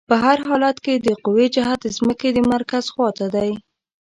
[0.09, 3.51] په هر حالت کې د قوې جهت د ځمکې د مرکز خواته دی.